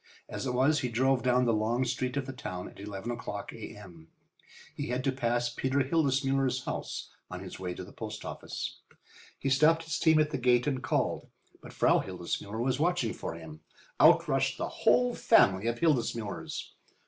[0.27, 3.53] As it was, he drove down the long street of the town at eleven o'clock
[3.53, 4.07] A.M.
[4.73, 8.79] He had to pass Peter Hildesmuller's house on his way to the post office.
[9.37, 11.27] He stopped his team at the gate and called.
[11.61, 13.59] But Frau Hildesmuller was watching for him.
[13.99, 16.71] Out rushed the whole family of Hildesmullers.